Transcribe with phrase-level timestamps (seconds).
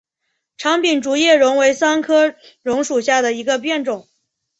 [0.57, 4.07] 长柄竹叶榕为桑科榕属下的一个变种。